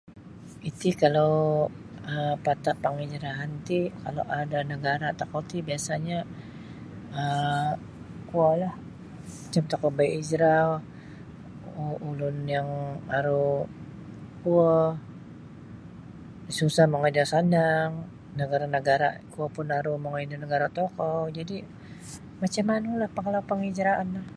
Iti 0.69 0.89
kalau 1.01 1.31
um 2.11 2.33
pata' 2.45 2.75
panghijrahan 2.83 3.51
ti 3.67 3.77
kalau 4.03 4.23
um 4.35 4.43
da 4.51 4.59
nagara' 4.71 5.17
tokou 5.19 5.41
ti 5.49 5.57
biasa'nyo 5.67 6.19
um 7.21 7.69
kuolah 8.29 8.73
macam 9.41 9.63
tokou 9.71 9.91
bahizrah 9.99 10.65
um 11.79 11.93
ulun 12.09 12.37
yang 12.55 12.69
aru 13.17 13.47
kuo 14.41 14.71
susah 16.57 16.85
mongoi 16.89 17.13
da 17.17 17.23
sanang 17.33 17.91
nagara'-nagara' 18.39 19.13
kuo 19.33 19.45
pun 19.55 19.67
aru 19.77 19.93
mongoi 20.03 20.29
da 20.31 20.35
nagara' 20.43 20.75
tokou 20.79 21.21
jadi' 21.37 21.65
macam 22.41 22.63
manulah 22.69 23.09
pang 23.15 23.29
panghijrahan 23.49 24.07
no. 24.15 24.23